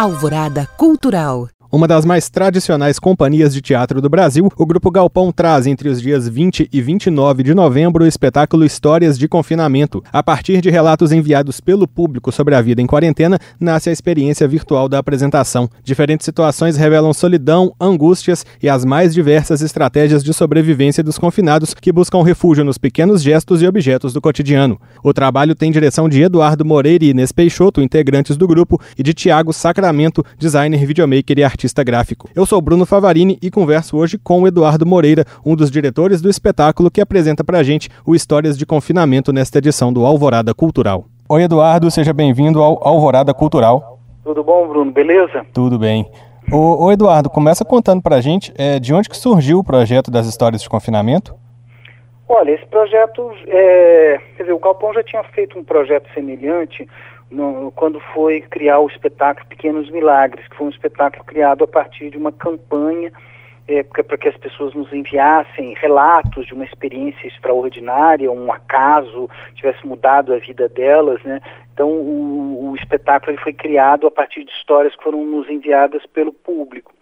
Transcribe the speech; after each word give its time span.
Alvorada 0.00 0.64
Cultural. 0.78 1.59
Uma 1.72 1.86
das 1.86 2.04
mais 2.04 2.28
tradicionais 2.28 2.98
companhias 2.98 3.54
de 3.54 3.60
teatro 3.60 4.02
do 4.02 4.08
Brasil, 4.08 4.50
o 4.56 4.66
Grupo 4.66 4.90
Galpão 4.90 5.30
traz 5.30 5.68
entre 5.68 5.88
os 5.88 6.02
dias 6.02 6.28
20 6.28 6.68
e 6.72 6.82
29 6.82 7.44
de 7.44 7.54
novembro 7.54 8.02
o 8.02 8.08
espetáculo 8.08 8.64
Histórias 8.64 9.16
de 9.16 9.28
Confinamento. 9.28 10.02
A 10.12 10.20
partir 10.20 10.60
de 10.60 10.68
relatos 10.68 11.12
enviados 11.12 11.60
pelo 11.60 11.86
público 11.86 12.32
sobre 12.32 12.56
a 12.56 12.60
vida 12.60 12.82
em 12.82 12.88
quarentena, 12.88 13.38
nasce 13.60 13.88
a 13.88 13.92
experiência 13.92 14.48
virtual 14.48 14.88
da 14.88 14.98
apresentação. 14.98 15.70
Diferentes 15.84 16.24
situações 16.24 16.76
revelam 16.76 17.12
solidão, 17.12 17.72
angústias 17.80 18.44
e 18.60 18.68
as 18.68 18.84
mais 18.84 19.14
diversas 19.14 19.62
estratégias 19.62 20.24
de 20.24 20.34
sobrevivência 20.34 21.04
dos 21.04 21.18
confinados 21.18 21.72
que 21.72 21.92
buscam 21.92 22.24
refúgio 22.24 22.64
nos 22.64 22.78
pequenos 22.78 23.22
gestos 23.22 23.62
e 23.62 23.68
objetos 23.68 24.12
do 24.12 24.20
cotidiano. 24.20 24.76
O 25.04 25.14
trabalho 25.14 25.54
tem 25.54 25.70
direção 25.70 26.08
de 26.08 26.20
Eduardo 26.20 26.64
Moreira 26.64 27.04
e 27.04 27.10
Inês 27.10 27.30
Peixoto, 27.30 27.80
integrantes 27.80 28.36
do 28.36 28.48
grupo, 28.48 28.80
e 28.98 29.04
de 29.04 29.14
Tiago 29.14 29.52
Sacramento, 29.52 30.24
designer, 30.36 30.84
videomaker 30.84 31.38
e 31.38 31.44
artista 31.44 31.59
artista 31.60 31.84
gráfico. 31.84 32.26
Eu 32.34 32.46
sou 32.46 32.58
Bruno 32.58 32.86
Favarini 32.86 33.38
e 33.42 33.50
converso 33.50 33.98
hoje 33.98 34.16
com 34.16 34.40
o 34.40 34.46
Eduardo 34.46 34.86
Moreira, 34.86 35.26
um 35.44 35.54
dos 35.54 35.70
diretores 35.70 36.22
do 36.22 36.30
espetáculo 36.30 36.90
que 36.90 37.02
apresenta 37.02 37.44
pra 37.44 37.62
gente 37.62 37.90
o 38.06 38.14
Histórias 38.14 38.56
de 38.56 38.64
Confinamento 38.64 39.30
nesta 39.30 39.58
edição 39.58 39.92
do 39.92 40.06
Alvorada 40.06 40.54
Cultural. 40.54 41.04
Oi, 41.28 41.42
Eduardo, 41.42 41.90
seja 41.90 42.14
bem-vindo 42.14 42.62
ao 42.62 42.80
Alvorada 42.82 43.34
Cultural. 43.34 43.98
Tudo 44.24 44.42
bom, 44.42 44.68
Bruno? 44.68 44.90
Beleza? 44.90 45.44
Tudo 45.52 45.78
bem. 45.78 46.10
Ô, 46.50 46.86
ô 46.86 46.92
Eduardo, 46.92 47.28
começa 47.28 47.62
contando 47.62 48.00
pra 48.00 48.22
gente 48.22 48.54
é, 48.56 48.80
de 48.80 48.94
onde 48.94 49.10
que 49.10 49.16
surgiu 49.16 49.58
o 49.58 49.64
projeto 49.64 50.10
das 50.10 50.26
histórias 50.26 50.62
de 50.62 50.68
confinamento? 50.68 51.34
Olha, 52.26 52.52
esse 52.52 52.64
projeto, 52.66 53.30
é, 53.48 54.18
quer 54.36 54.44
dizer, 54.44 54.54
o 54.54 54.58
Galpão 54.58 54.94
já 54.94 55.02
tinha 55.02 55.22
feito 55.24 55.58
um 55.58 55.64
projeto 55.64 56.08
semelhante 56.14 56.88
no, 57.30 57.72
quando 57.72 58.00
foi 58.12 58.40
criar 58.42 58.80
o 58.80 58.88
espetáculo 58.88 59.46
Pequenos 59.46 59.88
Milagres, 59.90 60.46
que 60.48 60.56
foi 60.56 60.66
um 60.66 60.70
espetáculo 60.70 61.24
criado 61.24 61.64
a 61.64 61.68
partir 61.68 62.10
de 62.10 62.16
uma 62.16 62.32
campanha 62.32 63.12
é, 63.68 63.84
para 63.84 64.18
que 64.18 64.28
as 64.28 64.36
pessoas 64.36 64.74
nos 64.74 64.92
enviassem 64.92 65.74
relatos 65.74 66.46
de 66.46 66.54
uma 66.54 66.64
experiência 66.64 67.28
extraordinária, 67.28 68.30
um 68.30 68.52
acaso 68.52 69.30
tivesse 69.54 69.86
mudado 69.86 70.34
a 70.34 70.38
vida 70.38 70.68
delas, 70.68 71.22
né? 71.22 71.40
Então 71.72 71.88
o, 71.88 72.70
o 72.70 72.76
espetáculo 72.76 73.38
foi 73.38 73.52
criado 73.52 74.06
a 74.08 74.10
partir 74.10 74.44
de 74.44 74.50
histórias 74.50 74.94
que 74.96 75.04
foram 75.04 75.24
nos 75.24 75.48
enviadas 75.48 76.04
pelo 76.06 76.32
público. 76.32 76.92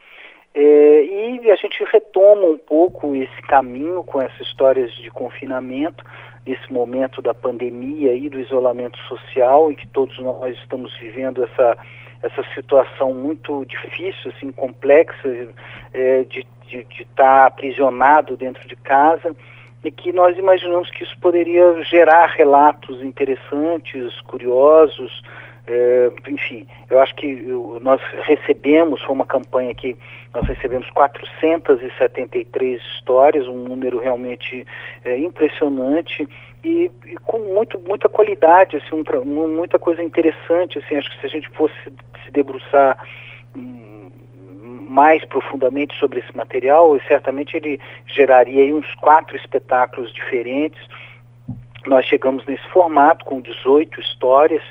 É, 0.55 1.05
e 1.05 1.51
a 1.51 1.57
gente 1.57 1.85
retoma 1.91 2.47
um 2.47 2.59
pouco 2.59 3.15
esse 3.15 3.43
caminho 3.43 4.03
com 4.05 4.21
essas 4.21 4.47
histórias 4.47 4.93
de 4.97 5.11
confinamento 5.11 6.05
nesse 6.47 6.73
momento 6.73 7.21
da 7.21 7.35
pandemia 7.35 8.15
e 8.15 8.29
do 8.29 8.41
isolamento 8.41 8.99
social, 9.09 9.71
em 9.71 9.75
que 9.75 9.87
todos 9.89 10.19
nós 10.19 10.57
estamos 10.59 10.97
vivendo 10.99 11.45
essa, 11.45 11.77
essa 12.23 12.43
situação 12.55 13.15
muito 13.15 13.65
difícil, 13.67 14.33
assim, 14.35 14.51
complexa, 14.53 15.49
é, 15.93 16.25
de 16.25 16.47
estar 16.71 17.07
tá 17.15 17.47
aprisionado 17.47 18.37
dentro 18.37 18.67
de 18.69 18.77
casa, 18.77 19.35
e 19.85 19.91
que 19.91 20.13
nós 20.13 20.37
imaginamos 20.37 20.91
que 20.91 21.05
isso 21.05 21.17
poderia 21.21 21.83
gerar 21.85 22.27
relatos 22.27 23.03
interessantes, 23.03 24.21
curiosos, 24.23 25.23
enfim, 26.27 26.67
eu 26.89 26.99
acho 27.01 27.15
que 27.15 27.27
nós 27.81 28.01
recebemos, 28.25 29.03
foi 29.03 29.15
uma 29.15 29.27
campanha 29.27 29.75
que 29.75 29.97
nós 30.35 30.47
recebemos 30.47 30.89
473 30.91 32.81
histórias, 32.95 33.47
um 33.47 33.65
número 33.65 33.99
realmente 33.99 34.67
é, 35.05 35.19
impressionante 35.19 36.29
e, 36.65 36.91
e, 37.07 37.15
com 37.25 37.39
muito, 37.39 37.79
muita 37.81 38.09
qualidade, 38.09 38.77
assim, 38.77 38.95
um, 38.95 39.49
muita 39.49 39.79
coisa 39.79 40.03
interessante. 40.03 40.79
Assim, 40.79 40.97
acho 40.97 41.11
que 41.11 41.21
se 41.21 41.27
a 41.27 41.31
gente 41.31 41.49
fosse 41.51 41.75
se 42.25 42.31
debruçar 42.31 42.99
hum, 43.57 44.11
mais 44.89 45.25
profundamente 45.25 45.97
sobre 45.99 46.21
esse 46.21 46.37
material, 46.37 46.99
certamente 47.07 47.57
ele 47.57 47.81
geraria 48.07 48.75
uns 48.75 48.93
quatro 48.97 49.37
espetáculos 49.37 50.13
diferentes. 50.13 50.81
Nós 51.87 52.05
chegamos 52.07 52.45
nesse 52.47 52.67
formato 52.69 53.25
com 53.25 53.41
18 53.41 54.01
histórias 54.01 54.63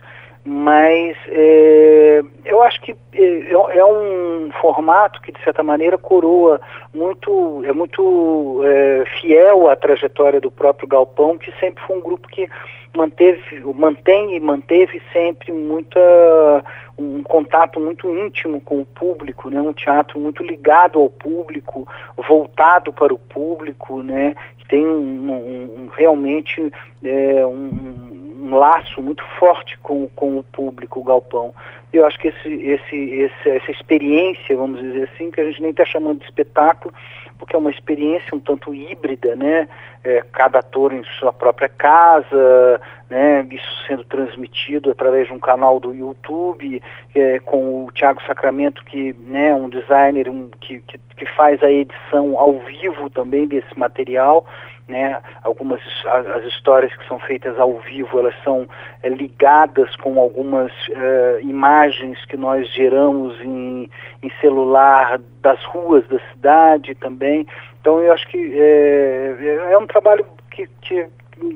mas 0.50 1.18
é, 1.28 2.22
eu 2.46 2.64
acho 2.64 2.80
que 2.82 2.96
é, 3.14 3.52
é, 3.52 3.86
um 3.86 4.50
formato 4.62 5.22
que 5.22 5.34
de 5.34 5.44
certa 5.44 5.62
maneira 5.62 5.98
coroa 5.98 6.62
muito 6.94 7.66
é 7.66 7.74
muito 7.74 8.62
é, 8.64 9.04
fiel 9.20 9.70
à 9.70 9.76
trajetória 9.76 10.40
do 10.40 10.50
próprio 10.50 10.88
Galpão 10.88 11.38
que 11.38 11.52
sempre 11.60 11.84
foi 11.86 11.98
um 11.98 12.02
grupo 12.02 12.30
que 12.30 12.48
manteve 12.96 13.60
mantém 13.76 14.38
e 14.38 14.40
manteve 14.40 15.02
sempre 15.12 15.52
muita 15.52 16.64
um 16.98 17.22
contato 17.24 17.78
muito 17.78 18.10
íntimo 18.10 18.62
com 18.62 18.80
o 18.80 18.86
público 18.86 19.50
né? 19.50 19.60
Um 19.60 19.74
teatro 19.74 20.18
muito 20.18 20.42
ligado 20.44 20.98
ao 20.98 21.10
público 21.10 21.86
voltado 22.26 22.94
para 22.94 23.14
o 23.14 23.20
público 23.20 24.02
né? 24.02 24.34
Que 24.60 24.68
tem 24.70 24.88
um, 24.88 25.30
um 25.30 25.90
realmente 25.94 26.72
é, 27.04 27.46
um 27.46 28.27
um 28.48 28.58
laço 28.58 29.02
muito 29.02 29.24
forte 29.40 29.78
com, 29.80 30.08
com 30.16 30.38
o 30.38 30.44
público, 30.44 31.00
o 31.00 31.04
galpão. 31.04 31.54
Eu 31.92 32.06
acho 32.06 32.18
que 32.20 32.30
esse, 32.30 32.54
esse, 32.54 32.96
esse, 32.96 33.50
essa 33.50 33.72
experiência, 33.72 34.56
vamos 34.56 34.82
dizer 34.82 35.10
assim, 35.14 35.32
que 35.32 35.42
a 35.42 35.46
gente 35.46 35.62
nem 35.62 35.72
está 35.72 35.86
chamando 35.86 36.20
de 36.20 36.26
espetáculo, 36.26 36.94
porque 37.38 37.56
é 37.56 37.60
uma 37.60 37.70
experiência 37.70 38.36
um 38.36 38.40
tanto 38.40 38.74
híbrida, 38.74 39.36
né? 39.36 39.68
É, 40.10 40.24
cada 40.32 40.60
ator 40.60 40.94
em 40.94 41.04
sua 41.20 41.34
própria 41.34 41.68
casa, 41.68 42.80
né? 43.10 43.46
Isso 43.52 43.86
sendo 43.86 44.06
transmitido 44.06 44.90
através 44.90 45.28
de 45.28 45.34
um 45.34 45.40
canal 45.40 45.82
do 45.82 45.94
YouTube, 45.94 46.82
é, 47.14 47.40
com 47.40 47.84
o 47.84 47.92
Tiago 47.92 48.22
Sacramento, 48.26 48.86
que 48.86 49.14
né, 49.20 49.54
um 49.54 49.68
designer 49.68 50.30
um, 50.30 50.50
que, 50.62 50.80
que, 50.80 50.98
que 50.98 51.26
faz 51.36 51.62
a 51.62 51.70
edição 51.70 52.40
ao 52.40 52.54
vivo 52.60 53.10
também 53.10 53.46
desse 53.48 53.78
material 53.78 54.46
né? 54.88 55.20
Algumas 55.44 55.82
as, 56.06 56.46
histórias 56.46 56.96
que 56.96 57.06
são 57.08 57.20
feitas 57.20 57.60
ao 57.60 57.78
vivo 57.80 58.20
elas 58.20 58.36
são 58.44 58.68
é, 59.04 59.10
ligadas 59.10 59.96
com 59.98 60.18
algumas 60.20 60.72
é, 60.90 61.40
imagens 61.42 62.24
que 62.26 62.38
nós 62.38 62.72
geramos 62.74 63.40
em, 63.42 63.90
em, 64.24 64.32
celular 64.40 65.20
das 65.42 65.64
ruas 65.66 66.08
da 66.08 66.20
cidade 66.32 66.96
também. 66.96 67.46
Então 67.82 68.00
eu 68.02 68.12
acho 68.14 68.28
que 68.28 68.60
é, 68.60 69.72
é 69.72 69.78
um 69.78 69.88
trabalho 69.88 70.26
que 70.52 70.68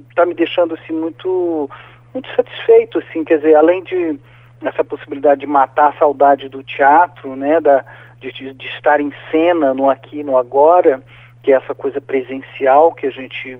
está 0.10 0.26
me 0.26 0.34
deixando 0.34 0.76
assim 0.76 0.94
muito 0.94 1.70
muito 2.14 2.30
satisfeito 2.36 3.00
assim, 3.00 3.24
quer 3.24 3.38
dizer, 3.38 3.56
além 3.56 3.84
de 3.84 4.20
essa 4.62 4.84
possibilidade 4.84 5.42
de 5.42 5.48
matar 5.48 5.90
a 5.90 5.98
saudade 5.98 6.48
do 6.50 6.62
teatro, 6.62 7.36
né, 7.36 7.60
da 7.60 7.84
de, 8.20 8.32
de 8.54 8.68
estar 8.68 9.02
em 9.02 9.12
cena 9.32 9.74
no 9.74 9.90
aqui 9.90 10.24
no 10.24 10.38
agora 10.38 11.02
que 11.42 11.52
é 11.52 11.56
essa 11.56 11.74
coisa 11.74 12.00
presencial, 12.00 12.94
que 12.94 13.08
a 13.08 13.10
gente 13.10 13.58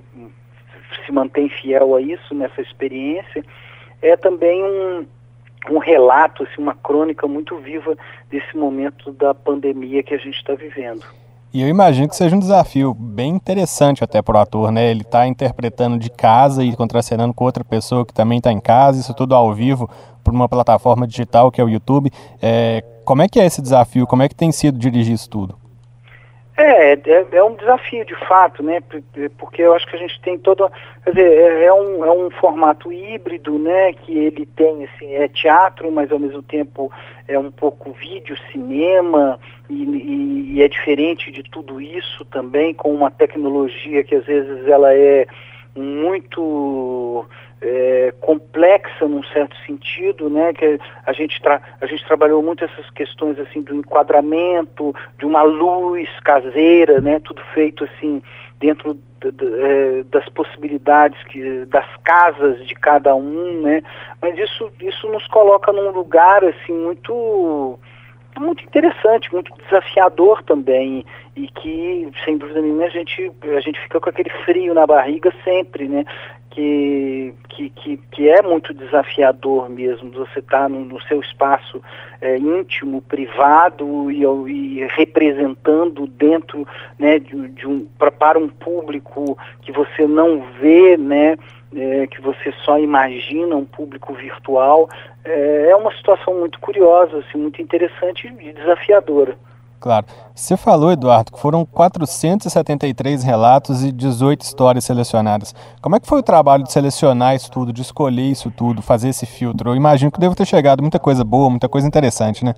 se 1.04 1.12
mantém 1.12 1.48
fiel 1.48 1.94
a 1.96 2.00
isso 2.00 2.34
nessa 2.34 2.60
experiência, 2.60 3.44
é 4.00 4.16
também 4.16 4.62
um, 4.62 5.06
um 5.70 5.78
relato, 5.78 6.42
assim, 6.42 6.60
uma 6.60 6.74
crônica 6.74 7.26
muito 7.26 7.56
viva 7.56 7.96
desse 8.30 8.56
momento 8.56 9.12
da 9.12 9.34
pandemia 9.34 10.02
que 10.02 10.14
a 10.14 10.18
gente 10.18 10.36
está 10.36 10.54
vivendo. 10.54 11.04
E 11.52 11.60
eu 11.60 11.68
imagino 11.68 12.08
que 12.08 12.16
seja 12.16 12.34
um 12.34 12.38
desafio 12.38 12.94
bem 12.94 13.34
interessante 13.34 14.02
até 14.02 14.22
para 14.22 14.38
o 14.38 14.40
ator, 14.40 14.72
né? 14.72 14.90
Ele 14.90 15.02
está 15.02 15.26
interpretando 15.26 15.98
de 15.98 16.08
casa 16.08 16.64
e 16.64 16.74
contracenando 16.74 17.34
com 17.34 17.44
outra 17.44 17.62
pessoa 17.62 18.06
que 18.06 18.14
também 18.14 18.38
está 18.38 18.50
em 18.50 18.58
casa, 18.58 18.98
isso 18.98 19.12
tudo 19.12 19.34
ao 19.34 19.52
vivo 19.52 19.88
por 20.24 20.32
uma 20.32 20.48
plataforma 20.48 21.06
digital 21.06 21.50
que 21.50 21.60
é 21.60 21.64
o 21.64 21.68
YouTube. 21.68 22.10
É, 22.40 22.82
como 23.04 23.20
é 23.20 23.28
que 23.28 23.38
é 23.38 23.44
esse 23.44 23.60
desafio? 23.60 24.06
Como 24.06 24.22
é 24.22 24.28
que 24.30 24.34
tem 24.34 24.50
sido 24.50 24.78
dirigir 24.78 25.14
isso 25.14 25.28
tudo? 25.28 25.61
É, 26.54 26.92
é, 26.92 27.26
é, 27.32 27.42
um 27.42 27.54
desafio 27.54 28.04
de 28.04 28.14
fato, 28.26 28.62
né? 28.62 28.82
Porque 29.38 29.62
eu 29.62 29.72
acho 29.72 29.86
que 29.86 29.96
a 29.96 29.98
gente 29.98 30.20
tem 30.20 30.38
todo. 30.38 30.70
Quer 31.02 31.10
dizer, 31.10 31.32
é, 31.32 31.64
é, 31.64 31.72
um, 31.72 32.04
é 32.04 32.12
um 32.12 32.30
formato 32.30 32.92
híbrido, 32.92 33.58
né? 33.58 33.94
Que 33.94 34.18
ele 34.18 34.44
tem, 34.44 34.84
assim, 34.84 35.14
é 35.14 35.28
teatro, 35.28 35.90
mas 35.90 36.12
ao 36.12 36.18
mesmo 36.18 36.42
tempo 36.42 36.92
é 37.26 37.38
um 37.38 37.50
pouco 37.50 37.92
vídeo, 37.92 38.36
cinema, 38.52 39.40
e, 39.70 39.82
e, 39.82 40.52
e 40.54 40.62
é 40.62 40.68
diferente 40.68 41.30
de 41.30 41.42
tudo 41.42 41.80
isso 41.80 42.24
também, 42.26 42.74
com 42.74 42.92
uma 42.94 43.10
tecnologia 43.10 44.04
que 44.04 44.14
às 44.14 44.26
vezes 44.26 44.68
ela 44.68 44.92
é 44.92 45.26
muito 45.74 47.26
é, 47.60 48.12
complexa 48.20 49.06
num 49.06 49.22
certo 49.24 49.56
sentido, 49.64 50.28
né? 50.28 50.52
Que 50.52 50.78
a 51.06 51.12
gente 51.12 51.40
a 51.80 51.86
gente 51.86 52.04
trabalhou 52.06 52.42
muito 52.42 52.64
essas 52.64 52.90
questões 52.90 53.38
assim 53.38 53.62
do 53.62 53.74
enquadramento, 53.74 54.94
de 55.18 55.24
uma 55.24 55.42
luz 55.42 56.08
caseira, 56.24 57.00
né? 57.00 57.20
Tudo 57.20 57.42
feito 57.54 57.84
assim 57.84 58.22
dentro 58.58 58.98
é, 59.24 60.02
das 60.10 60.28
possibilidades 60.30 61.22
que 61.24 61.64
das 61.66 61.86
casas 62.04 62.66
de 62.66 62.74
cada 62.74 63.14
um, 63.14 63.62
né? 63.62 63.82
Mas 64.20 64.36
isso 64.38 64.70
isso 64.80 65.08
nos 65.08 65.26
coloca 65.28 65.72
num 65.72 65.90
lugar 65.90 66.44
assim 66.44 66.72
muito 66.72 67.78
muito 68.38 68.64
interessante, 68.64 69.32
muito 69.32 69.52
desafiador 69.64 70.42
também 70.42 71.04
e 71.36 71.48
que 71.48 72.10
sem 72.24 72.36
dúvida 72.36 72.60
nenhuma 72.60 72.84
a 72.84 72.88
gente 72.88 73.30
a 73.56 73.60
gente 73.60 73.80
fica 73.80 74.00
com 74.00 74.10
aquele 74.10 74.30
frio 74.44 74.74
na 74.74 74.86
barriga 74.86 75.32
sempre, 75.44 75.88
né? 75.88 76.04
Que, 76.52 77.34
que, 77.48 77.70
que, 77.70 77.96
que, 77.96 78.28
é 78.28 78.42
muito 78.42 78.74
desafiador 78.74 79.70
mesmo, 79.70 80.10
você 80.10 80.38
estar 80.38 80.62
tá 80.62 80.68
no, 80.68 80.84
no, 80.84 81.00
seu 81.02 81.20
espaço 81.20 81.82
é, 82.20 82.36
íntimo, 82.36 83.00
privado 83.00 84.10
e, 84.10 84.22
e, 84.22 84.86
representando 84.88 86.06
dentro 86.06 86.66
né, 86.98 87.18
de, 87.18 87.48
de 87.48 87.66
um, 87.66 87.86
pra, 87.98 88.10
para 88.10 88.38
um 88.38 88.48
público 88.48 89.36
que 89.62 89.72
você 89.72 90.06
não 90.06 90.42
vê, 90.60 90.96
né, 90.96 91.36
é, 91.74 92.06
que 92.06 92.20
você 92.20 92.52
só 92.64 92.78
imagina, 92.78 93.56
um 93.56 93.64
público 93.64 94.12
virtual, 94.12 94.90
é, 95.24 95.68
é 95.70 95.76
uma 95.76 95.92
situação 95.96 96.38
muito 96.38 96.60
curiosa, 96.60 97.18
assim, 97.18 97.38
muito 97.38 97.62
interessante 97.62 98.26
e 98.40 98.52
desafiadora. 98.52 99.36
Claro. 99.82 100.06
Você 100.32 100.56
falou, 100.56 100.92
Eduardo, 100.92 101.32
que 101.32 101.40
foram 101.40 101.66
473 101.66 103.24
relatos 103.24 103.84
e 103.84 103.90
18 103.90 104.42
histórias 104.42 104.84
selecionadas. 104.84 105.52
Como 105.82 105.96
é 105.96 106.00
que 106.00 106.06
foi 106.06 106.20
o 106.20 106.22
trabalho 106.22 106.62
de 106.62 106.72
selecionar 106.72 107.34
isso 107.34 107.50
tudo, 107.50 107.72
de 107.72 107.82
escolher 107.82 108.30
isso 108.30 108.48
tudo, 108.48 108.80
fazer 108.80 109.08
esse 109.08 109.26
filtro? 109.26 109.70
Eu 109.70 109.74
imagino 109.74 110.12
que 110.12 110.20
deve 110.20 110.36
ter 110.36 110.46
chegado 110.46 110.82
muita 110.82 111.00
coisa 111.00 111.24
boa, 111.24 111.50
muita 111.50 111.68
coisa 111.68 111.84
interessante, 111.84 112.44
né? 112.44 112.54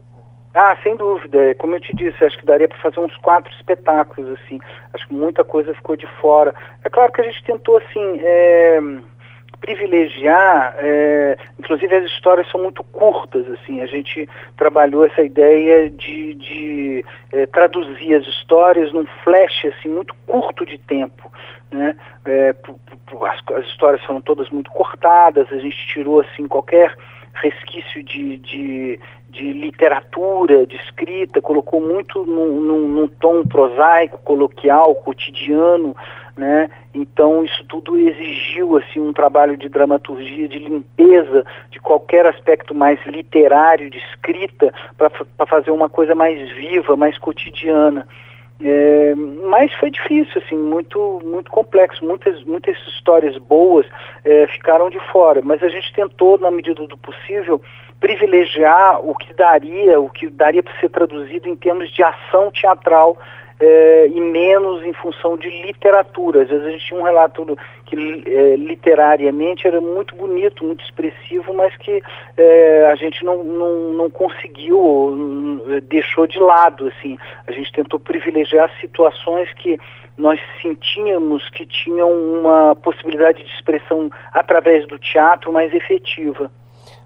Ah, 0.53 0.77
sem 0.83 0.97
dúvida. 0.97 1.55
Como 1.55 1.75
eu 1.75 1.81
te 1.81 1.97
disse, 1.97 2.23
acho 2.23 2.39
que 2.39 2.45
daria 2.45 2.69
para 2.69 2.79
fazer 2.79 3.01
uns 3.01 3.17
quatro 3.17 3.51
espetáculos, 3.55 4.39
assim. 4.39 4.61
Acho 4.93 5.09
que 5.09 5.15
muita 5.15 5.43
coisa 5.43 5.75
ficou 5.75 5.97
de 5.97 6.07
fora. 6.21 6.55
É 6.85 6.91
claro 6.91 7.11
que 7.11 7.23
a 7.23 7.25
gente 7.25 7.43
tentou, 7.43 7.79
assim, 7.79 8.19
é 8.21 8.81
privilegiar, 9.61 10.75
é, 10.79 11.37
inclusive 11.59 11.95
as 11.95 12.05
histórias 12.05 12.51
são 12.51 12.63
muito 12.63 12.83
curtas, 12.85 13.47
assim, 13.51 13.81
a 13.81 13.87
gente 13.87 14.29
trabalhou 14.57 15.05
essa 15.05 15.23
ideia 15.23 15.91
de, 15.91 16.35
de 16.35 17.05
é, 17.33 17.47
traduzir 17.47 18.15
as 18.15 18.27
histórias 18.27 18.93
num 18.93 19.07
flash, 19.23 19.67
assim, 19.67 19.89
muito 19.89 20.15
curto 20.27 20.65
de 20.67 20.79
tempo, 20.79 21.31
né, 21.71 21.97
é, 22.25 22.55
as, 23.23 23.57
as, 23.57 23.67
histórias 23.67 24.03
foram 24.05 24.21
todas 24.21 24.49
muito 24.51 24.71
cortadas, 24.71 25.47
a 25.51 25.59
gente 25.59 25.87
tirou, 25.87 26.21
assim, 26.21 26.47
qualquer 26.47 26.95
resquício 27.35 28.03
de, 28.03 28.37
de, 28.39 29.01
de 29.29 29.53
literatura, 29.53 30.67
de 30.67 30.77
escrita, 30.77 31.43
colocou 31.43 31.81
muito 31.81 32.25
num, 32.25 32.61
num, 32.61 32.89
num 32.89 33.09
tom 33.09 33.45
prosaico, 33.45 34.19
coloquial, 34.19 34.95
cotidiano, 34.95 35.97
né? 36.37 36.69
Então 36.93 37.45
isso 37.45 37.65
tudo 37.69 37.97
exigiu 37.97 38.77
assim 38.77 39.01
um 39.01 39.13
trabalho 39.13 39.57
de 39.57 39.69
dramaturgia, 39.69 40.49
de 40.49 40.59
limpeza 40.59 41.45
de 41.71 41.79
qualquer 41.79 42.27
aspecto 42.27 42.75
mais 42.75 42.99
literário, 43.07 43.91
de 43.91 43.99
escrita, 43.99 44.73
para 44.97 45.47
fazer 45.47 45.71
uma 45.71 45.89
coisa 45.89 46.15
mais 46.15 46.51
viva, 46.53 46.97
mais 46.97 47.17
cotidiana. 47.19 48.07
É, 48.61 49.15
mas 49.49 49.73
foi 49.75 49.91
difícil, 49.91 50.41
assim, 50.45 50.57
muito, 50.57 51.21
muito 51.25 51.51
complexo. 51.51 52.05
Muitas, 52.05 52.43
muitas 52.45 52.77
histórias 52.89 53.37
boas 53.37 53.85
é, 54.25 54.47
ficaram 54.47 54.89
de 54.89 55.01
fora, 55.11 55.41
mas 55.43 55.63
a 55.63 55.69
gente 55.69 55.93
tentou, 55.93 56.39
na 56.39 56.51
medida 56.51 56.87
do 56.87 56.97
possível, 56.97 57.61
privilegiar 58.01 59.01
o 59.05 59.15
que 59.15 59.35
daria, 59.35 60.01
o 60.01 60.09
que 60.09 60.29
daria 60.29 60.63
para 60.63 60.79
ser 60.79 60.89
traduzido 60.91 61.49
em 61.49 61.57
termos 61.57 61.91
de 61.91 62.03
ação 62.03 62.51
teatral 62.51 63.19
é, 63.61 64.09
e 64.09 64.21
menos 64.21 64.83
em 64.85 64.93
função 64.93 65.37
de 65.37 65.49
literatura. 65.63 66.43
Às 66.43 66.49
vezes 66.49 66.67
a 66.67 66.71
gente 66.71 66.87
tinha 66.87 67.01
um 67.01 67.05
relato 67.05 67.57
que 67.87 68.25
é, 68.27 68.57
literariamente 68.57 69.67
era 69.67 69.81
muito 69.81 70.15
bonito, 70.17 70.65
muito 70.65 70.85
expressivo, 70.85 71.55
mas 71.55 71.77
que 71.77 72.03
é, 72.37 72.87
a 72.91 72.95
gente 72.95 73.25
não, 73.25 73.45
não, 73.45 73.93
não 73.93 74.11
conseguiu, 74.11 74.79
ou, 74.79 75.17
deixou 75.83 76.27
de 76.27 76.39
lado. 76.39 76.89
Assim. 76.89 77.19
A 77.47 77.53
gente 77.53 77.73
tentou 77.73 78.01
privilegiar 78.01 78.71
situações 78.81 79.53
que 79.55 79.79
nós 80.17 80.41
sentíamos 80.63 81.49
que 81.51 81.67
tinham 81.67 82.11
uma 82.11 82.77
possibilidade 82.77 83.43
de 83.43 83.51
expressão 83.51 84.11
através 84.33 84.87
do 84.87 84.99
teatro 84.99 85.53
mais 85.53 85.75
efetiva 85.75 86.51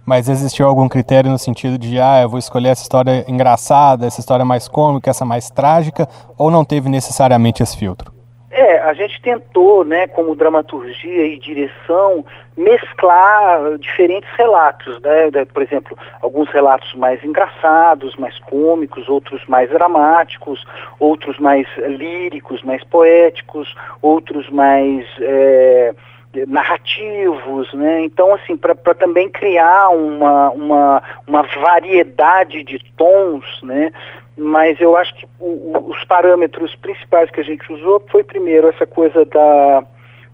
mas 0.09 0.27
existiu 0.27 0.67
algum 0.67 0.89
critério 0.89 1.31
no 1.31 1.39
sentido 1.39 1.77
de, 1.77 2.01
ah, 2.01 2.23
eu 2.23 2.31
vou 2.31 2.39
escolher 2.39 2.69
essa 2.69 2.81
história 2.81 3.27
engraçada, 3.29 4.07
essa 4.07 4.21
história 4.21 4.43
mais 4.43 4.67
cômica, 4.67 5.11
essa 5.11 5.23
mais 5.23 5.51
trágica, 5.51 6.09
ou 6.39 6.51
não 6.51 6.65
teve 6.65 6.89
necessariamente 6.89 7.63
esse 7.63 7.77
filtro? 7.77 8.11
É, 8.51 8.79
a 8.79 8.95
gente 8.95 9.21
tentou, 9.21 9.85
né, 9.85 10.07
como 10.07 10.35
dramaturgia 10.35 11.27
e 11.27 11.39
direção, 11.39 12.25
mesclar 12.57 13.77
diferentes 13.77 14.31
relatos, 14.39 14.99
né, 15.03 15.45
por 15.53 15.63
exemplo, 15.63 15.97
alguns 16.23 16.49
relatos 16.49 16.95
mais 16.95 17.23
engraçados, 17.23 18.17
mais 18.17 18.39
cômicos, 18.39 19.11
outros 19.11 19.45
mais 19.47 19.69
dramáticos, 19.69 20.65
outros 20.99 21.39
mais 21.39 21.67
líricos, 21.77 22.63
mais 22.63 22.83
poéticos, 22.85 23.77
outros 24.01 24.49
mais 24.49 25.05
é, 25.21 25.95
narrativos, 26.47 27.73
né? 27.73 28.03
Então, 28.03 28.35
assim, 28.35 28.57
para 28.57 28.75
também 28.95 29.29
criar 29.29 29.89
uma, 29.91 30.51
uma, 30.51 31.03
uma 31.27 31.43
variedade 31.43 32.63
de 32.63 32.79
tons, 32.97 33.45
né? 33.63 33.93
Mas 34.37 34.81
eu 34.81 34.97
acho 34.97 35.15
que 35.15 35.27
o, 35.41 35.91
os 35.91 36.05
parâmetros 36.05 36.75
principais 36.77 37.31
que 37.31 37.41
a 37.41 37.45
gente 37.45 37.73
usou 37.73 38.05
foi, 38.11 38.23
primeiro, 38.23 38.69
essa 38.69 38.87
coisa 38.87 39.25
da 39.25 39.85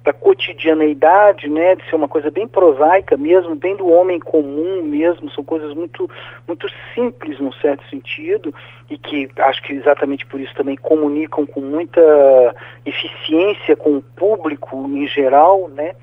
da 0.04 0.12
cotidianeidade, 0.12 1.48
né, 1.48 1.74
de 1.74 1.88
ser 1.88 1.96
uma 1.96 2.06
coisa 2.06 2.30
bem 2.30 2.46
prosaica 2.46 3.16
mesmo, 3.16 3.54
bem 3.54 3.74
do 3.74 3.88
homem 3.88 4.20
comum 4.20 4.82
mesmo, 4.82 5.30
são 5.30 5.42
coisas 5.42 5.72
muito, 5.72 6.08
muito 6.46 6.68
simples 6.94 7.40
num 7.40 7.52
certo 7.52 7.88
sentido 7.88 8.54
e 8.90 8.98
que 8.98 9.30
acho 9.38 9.62
que 9.62 9.72
exatamente 9.72 10.26
por 10.26 10.38
isso 10.38 10.54
também 10.54 10.76
comunicam 10.76 11.46
com 11.46 11.62
muita 11.62 12.54
eficiência 12.84 13.74
com 13.74 13.96
o 13.96 14.02
público 14.02 14.86
em 14.86 15.08
geral, 15.08 15.68
né, 15.70 15.94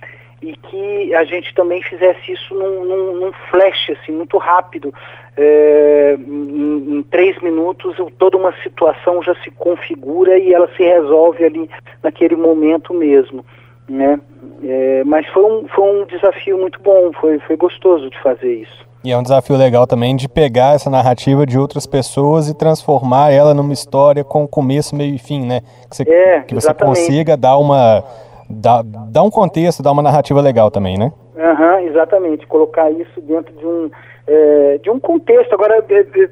e 0.41 0.55
que 0.55 1.13
a 1.13 1.23
gente 1.23 1.53
também 1.53 1.83
fizesse 1.83 2.31
isso 2.31 2.55
num, 2.55 2.83
num, 2.83 3.15
num 3.17 3.31
flash, 3.51 3.91
assim, 3.91 4.11
muito 4.11 4.39
rápido, 4.39 4.91
é, 5.37 6.17
em, 6.17 6.97
em, 6.97 7.03
três 7.03 7.39
minutos 7.39 7.95
toda 8.17 8.35
uma 8.35 8.51
situação 8.63 9.21
já 9.21 9.35
se 9.43 9.51
configura 9.51 10.39
e 10.39 10.51
ela 10.51 10.67
se 10.75 10.81
resolve 10.81 11.45
ali 11.45 11.69
naquele 12.01 12.35
momento 12.35 12.95
mesmo 12.95 13.45
né? 13.89 14.19
É, 14.63 15.03
mas 15.05 15.27
foi 15.27 15.43
um, 15.43 15.67
foi 15.67 15.83
um 15.83 16.05
desafio 16.05 16.57
muito 16.57 16.79
bom, 16.81 17.11
foi, 17.19 17.39
foi 17.39 17.57
gostoso 17.57 18.09
de 18.09 18.19
fazer 18.21 18.53
isso. 18.53 18.91
E 19.03 19.11
é 19.11 19.17
um 19.17 19.23
desafio 19.23 19.57
legal 19.57 19.87
também 19.87 20.15
de 20.15 20.29
pegar 20.29 20.75
essa 20.75 20.89
narrativa 20.89 21.45
de 21.45 21.57
outras 21.57 21.87
pessoas 21.87 22.47
e 22.47 22.55
transformar 22.55 23.31
ela 23.31 23.53
numa 23.53 23.73
história 23.73 24.23
com 24.23 24.47
começo, 24.47 24.95
meio 24.95 25.15
e 25.15 25.17
fim, 25.17 25.45
né? 25.45 25.61
Que 25.89 25.95
você, 25.95 26.03
é, 26.03 26.41
que 26.41 26.53
você 26.53 26.71
consiga 26.73 27.35
dar 27.35 27.57
uma 27.57 28.03
dar, 28.47 28.83
dar 28.83 29.23
um 29.23 29.31
contexto, 29.31 29.81
dar 29.81 29.91
uma 29.91 30.03
narrativa 30.03 30.39
legal 30.39 30.69
também, 30.69 30.97
né? 30.97 31.11
Uhum, 31.35 31.87
exatamente, 31.87 32.45
colocar 32.45 32.91
isso 32.91 33.19
dentro 33.21 33.51
de 33.55 33.65
um, 33.65 33.89
é, 34.27 34.79
de 34.83 34.89
um 34.91 34.99
contexto. 34.99 35.53
Agora, 35.53 35.83
é, 35.89 35.99
é, 35.99 36.29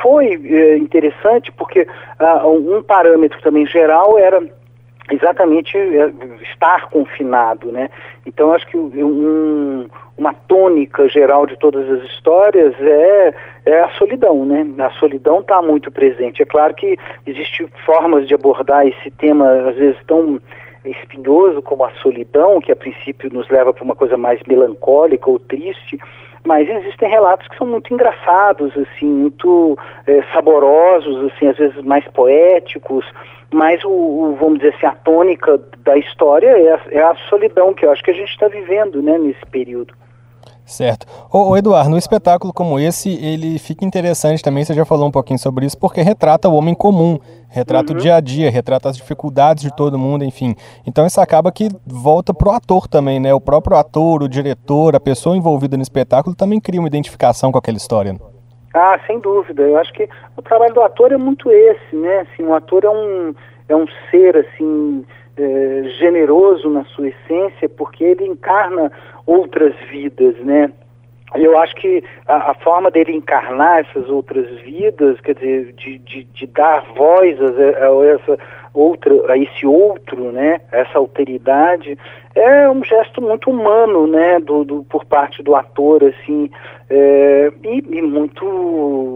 foi 0.00 0.40
é, 0.44 0.78
interessante 0.78 1.52
porque 1.52 1.86
uh, 2.20 2.48
um 2.48 2.82
parâmetro 2.82 3.40
também 3.42 3.66
geral 3.66 4.18
era 4.18 4.42
exatamente 5.10 5.76
é, 5.76 6.12
estar 6.42 6.88
confinado, 6.90 7.70
né? 7.70 7.88
Então 8.24 8.52
acho 8.52 8.66
que 8.66 8.76
um, 8.76 9.88
uma 10.16 10.32
tônica 10.32 11.08
geral 11.08 11.46
de 11.46 11.56
todas 11.58 11.88
as 11.90 12.02
histórias 12.10 12.74
é, 12.80 13.34
é 13.66 13.80
a 13.80 13.90
solidão, 13.90 14.44
né? 14.44 14.66
A 14.78 14.90
solidão 14.92 15.40
está 15.40 15.62
muito 15.62 15.90
presente. 15.90 16.42
É 16.42 16.46
claro 16.46 16.74
que 16.74 16.98
existem 17.26 17.68
formas 17.84 18.26
de 18.26 18.34
abordar 18.34 18.86
esse 18.86 19.10
tema 19.12 19.68
às 19.68 19.76
vezes 19.76 19.98
tão 20.06 20.40
espinhoso 20.84 21.60
como 21.62 21.84
a 21.84 21.90
solidão, 22.02 22.60
que 22.60 22.70
a 22.70 22.76
princípio 22.76 23.32
nos 23.32 23.48
leva 23.48 23.72
para 23.72 23.84
uma 23.84 23.96
coisa 23.96 24.16
mais 24.16 24.40
melancólica 24.46 25.28
ou 25.28 25.38
triste, 25.38 25.98
mas 26.46 26.68
existem 26.68 27.08
relatos 27.10 27.46
que 27.48 27.56
são 27.56 27.66
muito 27.66 27.92
engraçados, 27.92 28.72
assim, 28.76 29.06
muito 29.06 29.76
é, 30.06 30.22
saborosos, 30.32 31.32
assim, 31.32 31.48
às 31.48 31.56
vezes 31.56 31.82
mais 31.82 32.06
poéticos, 32.08 33.04
mas 33.52 33.82
o, 33.84 33.90
o, 33.90 34.36
vamos 34.38 34.58
dizer 34.58 34.74
assim, 34.74 34.86
a 34.86 34.92
tônica 34.92 35.60
da 35.78 35.96
história 35.96 36.48
é 36.48 36.72
a, 36.72 36.80
é 36.90 37.02
a 37.02 37.14
solidão 37.28 37.74
que 37.74 37.84
eu 37.84 37.90
acho 37.90 38.02
que 38.02 38.10
a 38.10 38.14
gente 38.14 38.30
está 38.30 38.48
vivendo, 38.48 39.02
né, 39.02 39.18
nesse 39.18 39.44
período. 39.46 39.94
Certo. 40.66 41.06
Ô, 41.32 41.50
ô, 41.50 41.56
Eduardo, 41.56 41.90
num 41.90 41.96
espetáculo 41.96 42.52
como 42.52 42.76
esse, 42.80 43.08
ele 43.24 43.56
fica 43.56 43.84
interessante 43.84 44.42
também, 44.42 44.64
você 44.64 44.74
já 44.74 44.84
falou 44.84 45.06
um 45.06 45.12
pouquinho 45.12 45.38
sobre 45.38 45.64
isso, 45.64 45.78
porque 45.78 46.02
retrata 46.02 46.48
o 46.48 46.54
homem 46.54 46.74
comum, 46.74 47.20
retrata 47.48 47.92
uhum. 47.92 47.98
o 47.98 48.02
dia 48.02 48.16
a 48.16 48.20
dia, 48.20 48.50
retrata 48.50 48.88
as 48.88 48.96
dificuldades 48.96 49.62
de 49.62 49.74
todo 49.74 49.96
mundo, 49.96 50.24
enfim. 50.24 50.56
Então 50.84 51.06
isso 51.06 51.20
acaba 51.20 51.52
que 51.52 51.68
volta 51.86 52.34
pro 52.34 52.50
ator 52.50 52.88
também, 52.88 53.20
né? 53.20 53.32
O 53.32 53.40
próprio 53.40 53.76
ator, 53.76 54.24
o 54.24 54.28
diretor, 54.28 54.96
a 54.96 55.00
pessoa 55.00 55.36
envolvida 55.36 55.76
no 55.76 55.84
espetáculo 55.84 56.34
também 56.34 56.58
cria 56.58 56.80
uma 56.80 56.88
identificação 56.88 57.52
com 57.52 57.58
aquela 57.58 57.76
história. 57.76 58.16
Ah, 58.74 58.98
sem 59.06 59.20
dúvida. 59.20 59.62
Eu 59.62 59.78
acho 59.78 59.92
que 59.92 60.08
o 60.36 60.42
trabalho 60.42 60.74
do 60.74 60.82
ator 60.82 61.12
é 61.12 61.16
muito 61.16 61.48
esse, 61.48 61.94
né? 61.94 62.26
Assim, 62.26 62.42
o 62.42 62.52
ator 62.52 62.84
é 62.84 62.90
um, 62.90 63.32
é 63.68 63.76
um 63.76 63.86
ser, 64.10 64.36
assim, 64.36 65.04
é, 65.36 65.82
generoso 65.98 66.68
na 66.68 66.84
sua 66.86 67.08
essência, 67.08 67.68
porque 67.68 68.02
ele 68.02 68.26
encarna 68.26 68.90
outras 69.26 69.74
vidas, 69.90 70.36
né? 70.38 70.70
Eu 71.34 71.58
acho 71.58 71.74
que 71.74 72.02
a, 72.26 72.52
a, 72.52 72.54
forma 72.54 72.90
dele 72.90 73.12
encarnar 73.12 73.80
essas 73.80 74.08
outras 74.08 74.48
vidas, 74.60 75.20
quer 75.20 75.34
dizer, 75.34 75.72
de, 75.72 75.98
de, 75.98 76.24
de 76.24 76.46
dar 76.46 76.84
voz 76.94 77.36
a, 77.40 77.46
a 77.46 78.06
essa, 78.06 78.38
outra, 78.72 79.32
a 79.32 79.36
esse 79.36 79.66
outro, 79.66 80.30
né, 80.30 80.60
essa 80.70 80.98
alteridade, 80.98 81.98
é 82.36 82.68
um 82.70 82.84
gesto 82.84 83.22
muito 83.22 83.50
humano, 83.50 84.06
né, 84.06 84.38
do, 84.38 84.62
do 84.62 84.84
por 84.84 85.04
parte 85.06 85.42
do 85.42 85.56
ator, 85.56 86.04
assim, 86.04 86.50
é, 86.88 87.52
e, 87.64 87.98
e, 87.98 88.02
muito, 88.02 88.44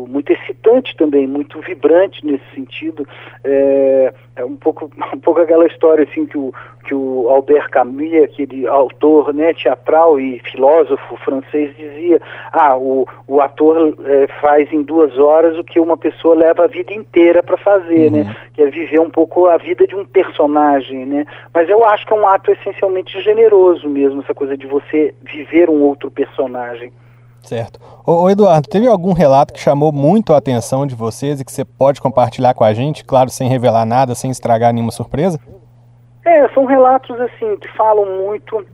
muito 0.09 0.33
excitante 0.33 0.97
também, 0.97 1.27
muito 1.27 1.61
vibrante 1.61 2.25
nesse 2.27 2.45
sentido. 2.53 3.07
É, 3.45 4.13
é, 4.37 4.45
um 4.45 4.57
pouco, 4.57 4.91
um 5.15 5.21
pouco 5.21 5.41
aquela 5.41 5.67
história 5.67 6.05
assim 6.11 6.27
que 6.27 6.37
o, 6.37 6.53
que 6.85 6.95
o 6.95 7.29
Albert 7.29 7.71
Camus, 7.71 8.25
aquele 8.25 8.67
autor, 8.67 9.33
né, 9.33 9.55
teatral 9.55 10.19
e 10.19 10.41
filósofo 10.51 11.17
francês, 11.19 11.77
dizia: 11.77 12.21
ah, 12.53 12.77
o, 12.77 13.07
o 13.29 13.41
ator 13.41 13.95
é, 14.05 14.27
faz 14.41 14.73
em 14.73 14.83
duas 14.83 15.17
horas 15.17 15.57
o 15.57 15.63
que 15.63 15.79
uma 15.79 15.97
pessoa 15.97 16.35
leva 16.35 16.65
a 16.65 16.69
vida 16.69 16.93
inteira 16.93 17.43
para 17.43 17.57
fazer, 17.57 18.11
né, 18.11 18.23
uhum. 18.23 18.25
né, 18.25 18.37
que 18.55 18.63
é 18.63 18.67
viver 18.71 19.01
um 19.01 19.11
pouco 19.11 19.47
a 19.47 19.57
vida 19.57 19.87
de 19.87 19.95
um 19.95 20.05
personagem, 20.05 21.07
né. 21.07 21.25
Mas 21.55 21.69
eu 21.69 21.85
acho 21.85 22.05
que 22.05 22.13
é 22.13 22.17
um 22.17 22.27
ato 22.27 22.51
essencialmente 22.51 23.10
generoso 23.21 23.89
mesmo, 23.89 24.21
essa 24.23 24.35
coisa 24.35 24.57
de 24.57 24.67
você 24.67 25.15
viver 25.23 25.71
um 25.71 25.83
outro 25.83 26.11
personagem. 26.11 26.93
Certo. 27.43 27.81
Ô, 28.07 28.25
ô, 28.25 28.31
Eduardo, 28.31 28.69
teve 28.69 28.87
algum 28.87 29.13
relato 29.13 29.53
que 29.53 29.61
chamou 29.61 29.93
muito 29.93 30.33
a 30.33 30.37
atenção 30.37 30.87
de 30.87 30.95
vocês 30.95 31.41
e 31.41 31.45
que 31.45 31.51
você 31.51 31.65
pode 31.65 32.01
compartilhar 32.01 32.55
com 32.55 32.65
a 32.65 32.73
gente, 32.73 33.05
claro, 33.05 33.31
sem 33.31 33.49
revelar 33.49 33.87
nada, 33.87 34.15
sem 34.15 34.31
estragar 34.31 34.73
nenhuma 34.73 34.93
surpresa? 34.93 35.41
É, 36.25 36.49
são 36.51 36.67
relatos 36.67 37.19
assim 37.19 37.57
que 37.57 37.69
falam 37.77 38.05
muito, 38.25 38.65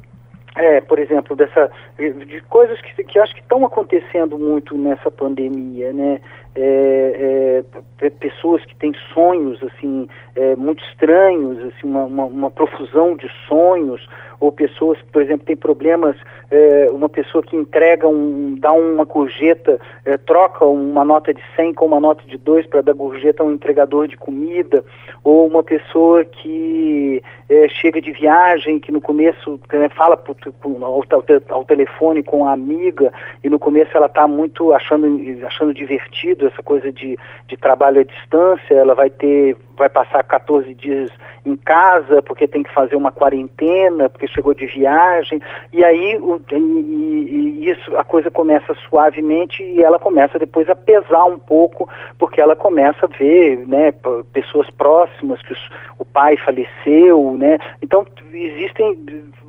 é, 0.56 0.80
por 0.80 0.98
exemplo, 0.98 1.36
dessa 1.36 1.70
de 1.96 2.40
coisas 2.48 2.80
que, 2.80 3.04
que 3.04 3.18
acho 3.18 3.34
que 3.34 3.40
estão 3.40 3.64
acontecendo 3.64 4.36
muito 4.38 4.76
nessa 4.76 5.10
pandemia, 5.10 5.92
né? 5.92 6.20
É, 6.54 7.62
é, 8.00 8.10
pessoas 8.10 8.64
que 8.64 8.74
têm 8.76 8.92
sonhos 9.12 9.62
assim 9.62 10.08
é, 10.36 10.54
muito 10.54 10.84
estranhos, 10.84 11.58
assim, 11.58 11.88
uma, 11.88 12.04
uma, 12.04 12.24
uma 12.26 12.50
profusão 12.50 13.16
de 13.16 13.28
sonhos, 13.48 14.06
ou 14.38 14.52
pessoas 14.52 14.98
que, 14.98 15.10
por 15.10 15.22
exemplo, 15.22 15.46
têm 15.46 15.56
problemas, 15.56 16.16
é, 16.50 16.88
uma 16.90 17.08
pessoa 17.08 17.42
que 17.42 17.56
entrega, 17.56 18.06
um, 18.06 18.54
dá 18.58 18.72
uma 18.72 19.04
gorjeta, 19.04 19.80
é, 20.04 20.16
troca 20.18 20.64
uma 20.64 21.04
nota 21.04 21.32
de 21.32 21.42
100 21.56 21.74
com 21.74 21.86
uma 21.86 22.00
nota 22.00 22.22
de 22.26 22.36
2 22.36 22.66
para 22.66 22.82
dar 22.82 22.92
gorjeta 22.92 23.42
a 23.42 23.46
um 23.46 23.52
entregador 23.52 24.06
de 24.06 24.16
comida, 24.16 24.84
ou 25.24 25.46
uma 25.46 25.62
pessoa 25.62 26.24
que 26.24 27.22
é, 27.48 27.68
chega 27.68 28.00
de 28.00 28.12
viagem, 28.12 28.78
que 28.78 28.92
no 28.92 29.00
começo 29.00 29.58
né, 29.72 29.88
fala 29.88 30.16
pro, 30.16 30.34
pro, 30.34 30.84
ao, 30.84 31.02
ao, 31.48 31.64
telefone 31.64 32.22
com 32.22 32.46
a 32.46 32.52
amiga, 32.52 33.12
e 33.42 33.48
no 33.48 33.58
começo 33.58 33.96
ela 33.96 34.06
está 34.06 34.28
muito 34.28 34.72
achando, 34.72 35.06
achando 35.46 35.72
divertido 35.72 36.46
essa 36.46 36.62
coisa 36.62 36.92
de, 36.92 37.18
de 37.48 37.56
trabalho 37.56 38.00
à 38.00 38.04
distância, 38.04 38.74
ela 38.74 38.94
vai 38.94 39.08
ter, 39.08 39.56
vai 39.76 39.88
passar 39.88 40.25
14 40.26 40.74
dias 40.74 41.10
em 41.44 41.56
casa 41.56 42.20
porque 42.22 42.46
tem 42.46 42.62
que 42.62 42.72
fazer 42.72 42.96
uma 42.96 43.12
quarentena, 43.12 44.08
porque 44.08 44.26
chegou 44.26 44.52
de 44.54 44.66
viagem, 44.66 45.40
e 45.72 45.84
aí 45.84 46.18
o, 46.18 46.40
e, 46.52 46.56
e 46.56 47.70
isso 47.70 47.96
a 47.96 48.04
coisa 48.04 48.30
começa 48.30 48.74
suavemente 48.88 49.62
e 49.62 49.82
ela 49.82 49.98
começa 49.98 50.38
depois 50.38 50.68
a 50.68 50.74
pesar 50.74 51.24
um 51.24 51.38
pouco, 51.38 51.88
porque 52.18 52.40
ela 52.40 52.56
começa 52.56 53.06
a 53.06 53.18
ver 53.18 53.66
né, 53.66 53.92
pessoas 54.32 54.68
próximas 54.70 55.40
que 55.42 55.52
os, 55.52 55.70
o 55.98 56.04
pai 56.04 56.36
faleceu, 56.36 57.36
né? 57.38 57.58
Então 57.82 58.06
existem 58.32 58.98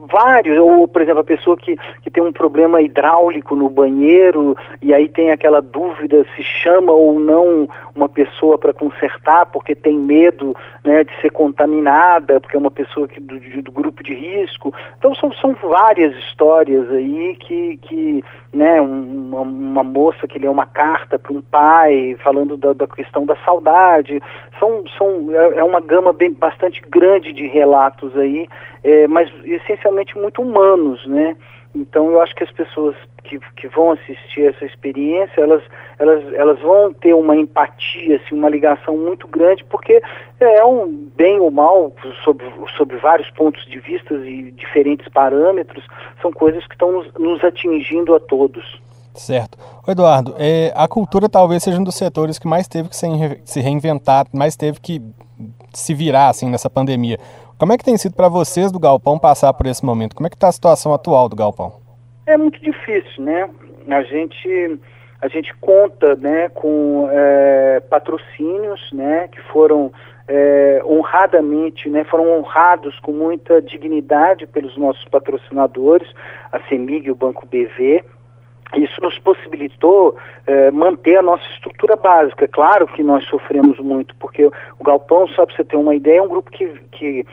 vários, 0.10 0.58
ou 0.58 0.88
por 0.88 1.02
exemplo, 1.02 1.22
a 1.22 1.24
pessoa 1.24 1.58
que, 1.58 1.76
que 2.02 2.10
tem 2.10 2.24
um 2.24 2.32
problema 2.32 2.82
hidráulico 2.82 3.56
no 3.56 3.70
banheiro 3.70 4.56
e 4.82 4.94
aí 4.94 5.10
tem 5.10 5.32
aquela 5.32 5.62
dúvida 5.62 6.26
se 6.36 6.44
chama 6.44 6.92
ou 6.92 7.20
não 7.20 7.68
uma 7.96 8.08
pessoa 8.08 8.58
para 8.58 8.74
consertar 8.74 9.48
porque 9.48 9.76
tem 9.76 9.98
medo 9.98 10.56
né, 10.84 11.04
de 11.04 11.22
ser 11.22 11.32
contaminada, 11.32 12.40
porque 12.40 12.56
é 12.56 12.60
uma 12.60 12.72
pessoa 12.72 13.08
que, 13.08 13.20
do, 13.20 13.40
do 13.62 13.72
grupo 13.72 14.04
de 14.04 14.14
risco. 14.14 14.74
Então 14.98 15.14
são, 15.16 15.32
são 15.34 15.54
várias 15.54 16.16
histórias 16.18 16.90
aí 16.92 17.36
que, 17.36 17.78
que 17.78 18.24
né, 18.54 18.80
uma, 18.82 19.42
uma 19.42 19.84
moça 19.84 20.28
que 20.28 20.40
lê 20.40 20.48
uma 20.48 20.66
carta 20.66 21.20
para 21.20 21.34
um 21.34 21.42
pai 21.42 22.16
falando 22.24 22.56
da, 22.58 22.74
da, 22.74 22.88
questão 22.88 23.26
da 23.26 23.36
saudade. 23.38 24.22
São, 24.60 24.84
são, 24.98 25.28
é, 25.32 25.60
é 25.60 25.64
uma 25.64 25.82
gama 25.82 26.14
bem, 26.14 26.32
bastante 26.32 26.82
grande 26.90 27.34
de 27.34 27.48
relatos 27.48 28.16
aí, 28.18 28.48
é, 28.84 29.08
mas 29.08 29.30
essencialmente 29.44 30.18
muito 30.18 30.42
humanos, 30.42 31.06
né? 31.08 31.36
Então 31.82 32.12
eu 32.12 32.22
acho 32.22 32.36
que 32.36 32.44
as 32.44 32.52
pessoas 32.52 32.96
que, 33.24 33.40
que 33.56 33.68
vão 33.68 33.92
assistir 33.92 34.48
essa 34.48 34.66
experiência, 34.66 35.42
elas, 35.42 35.62
elas, 36.00 36.34
elas 36.34 36.60
vão 36.60 36.94
ter 36.94 37.14
uma 37.14 37.36
empatia, 37.36 38.18
assim, 38.18 38.36
uma 38.36 38.50
ligação 38.50 38.98
muito 38.98 39.28
grande, 39.28 39.64
porque 39.66 40.02
é 40.40 40.66
um 40.66 40.88
bem 41.16 41.40
ou 41.40 41.52
mal, 41.52 41.94
sob, 42.24 42.44
sob 42.76 42.96
vários 42.98 43.30
pontos 43.32 43.66
de 43.66 43.80
vista 43.80 44.14
e 44.14 44.52
diferentes 44.52 45.08
parâmetros, 45.10 45.86
são 46.22 46.32
coisas 46.32 46.66
que 46.66 46.74
estão 46.74 46.92
nos, 46.92 47.14
nos 47.14 47.44
atingindo 47.44 48.16
a 48.16 48.20
todos. 48.20 48.82
Certo. 49.14 49.58
Eduardo, 49.88 50.36
é, 50.38 50.72
a 50.76 50.88
cultura 50.88 51.28
talvez 51.28 51.64
seja 51.64 51.80
um 51.80 51.84
dos 51.84 51.96
setores 51.96 52.38
que 52.38 52.48
mais 52.48 52.68
teve 52.68 52.90
que 52.90 52.96
se 52.96 53.60
reinventar, 53.60 54.28
mais 54.32 54.56
teve 54.56 54.80
que 54.80 55.02
se 55.74 55.94
virar 55.94 56.30
assim 56.30 56.50
nessa 56.50 56.70
pandemia. 56.70 57.18
Como 57.60 57.74
é 57.74 57.78
que 57.78 57.84
tem 57.84 57.98
sido 57.98 58.16
para 58.16 58.30
vocês 58.30 58.72
do 58.72 58.80
Galpão 58.80 59.18
passar 59.18 59.52
por 59.52 59.66
esse 59.66 59.84
momento? 59.84 60.16
Como 60.16 60.28
é 60.28 60.30
que 60.30 60.36
está 60.36 60.48
a 60.48 60.52
situação 60.52 60.94
atual 60.94 61.28
do 61.28 61.36
Galpão? 61.36 61.74
É 62.28 62.38
muito 62.38 62.62
difícil, 62.62 63.24
né? 63.24 63.50
A 63.90 64.04
gente, 64.04 64.80
a 65.20 65.28
gente 65.28 65.52
conta 65.56 66.16
né, 66.18 66.50
com 66.50 67.10
é, 67.12 67.80
patrocínios 67.90 68.92
né, 68.94 69.28
que 69.30 69.42
foram 69.52 69.92
é, 70.28 70.84
honradamente, 70.86 71.90
né, 71.90 72.04
foram 72.04 72.38
honrados 72.38 73.00
com 73.00 73.12
muita 73.12 73.60
dignidade 73.60 74.46
pelos 74.46 74.78
nossos 74.78 75.06
patrocinadores, 75.06 76.08
a 76.52 76.60
CEMIG 76.70 77.08
e 77.08 77.12
o 77.12 77.16
Banco 77.16 77.48
BV, 77.48 78.04
isso 78.76 79.00
nos 79.02 79.18
possibilitou 79.20 80.18
eh, 80.46 80.72
manter 80.72 81.16
a 81.18 81.22
nossa 81.22 81.44
estrutura 81.54 81.96
básica. 81.96 82.48
Claro 82.48 82.86
que 82.88 83.02
nós 83.02 83.24
sofremos 83.26 83.80
muito, 83.80 84.14
porque 84.18 84.46
o 84.46 84.84
Galpão, 84.84 85.26
só 85.30 85.46
para 85.46 85.56
você 85.56 85.64
ter 85.64 85.78
uma 85.78 85.96
ideia, 85.96 86.20
é 86.20 86.22
um 86.22 86.28
grupo 86.28 86.52
que, 86.52 86.68
que 86.92 87.26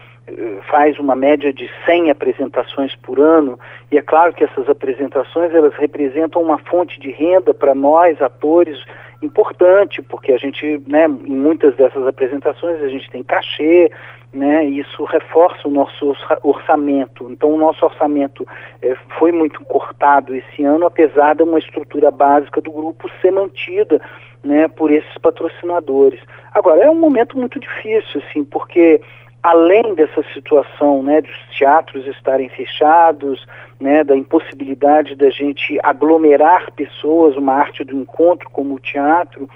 faz 0.70 0.98
uma 0.98 1.14
média 1.14 1.52
de 1.52 1.70
100 1.84 2.10
apresentações 2.10 2.94
por 2.96 3.20
ano, 3.20 3.58
e 3.90 3.98
é 3.98 4.02
claro 4.02 4.32
que 4.32 4.44
essas 4.44 4.68
apresentações 4.68 5.54
elas 5.54 5.74
representam 5.74 6.42
uma 6.42 6.58
fonte 6.58 6.98
de 6.98 7.10
renda 7.10 7.52
para 7.52 7.74
nós, 7.74 8.20
atores, 8.22 8.78
importante, 9.22 10.02
porque 10.02 10.32
a 10.32 10.38
gente, 10.38 10.82
né, 10.86 11.06
em 11.06 11.36
muitas 11.36 11.74
dessas 11.76 12.06
apresentações 12.06 12.82
a 12.82 12.88
gente 12.88 13.10
tem 13.10 13.22
cachê, 13.22 13.90
né, 14.32 14.66
e 14.66 14.80
isso 14.80 15.04
reforça 15.04 15.68
o 15.68 15.70
nosso 15.70 16.14
orçamento. 16.42 17.30
Então 17.30 17.50
o 17.50 17.58
nosso 17.58 17.84
orçamento 17.84 18.46
eh, 18.82 18.96
foi 19.18 19.30
muito 19.30 19.62
cortado 19.64 20.34
esse 20.34 20.64
ano, 20.64 20.86
apesar 20.86 21.34
de 21.36 21.42
uma 21.42 21.58
estrutura 21.58 22.10
básica 22.10 22.60
do 22.60 22.72
grupo 22.72 23.08
ser 23.20 23.30
mantida, 23.30 24.00
né, 24.42 24.68
por 24.68 24.90
esses 24.90 25.16
patrocinadores. 25.18 26.20
Agora, 26.52 26.82
é 26.82 26.90
um 26.90 26.98
momento 26.98 27.38
muito 27.38 27.58
difícil, 27.58 28.22
assim, 28.28 28.44
porque 28.44 29.00
além 29.44 29.94
dessa 29.94 30.22
situação, 30.32 31.02
né, 31.02 31.20
dos 31.20 31.36
teatros 31.58 32.06
estarem 32.06 32.48
fechados, 32.48 33.46
né, 33.78 34.02
da 34.02 34.16
impossibilidade 34.16 35.14
da 35.14 35.28
gente 35.28 35.78
aglomerar 35.82 36.72
pessoas, 36.72 37.36
uma 37.36 37.52
arte 37.52 37.84
do 37.84 37.94
encontro 37.94 38.48
como 38.48 38.74
o 38.74 38.80
teatro, 38.80 39.46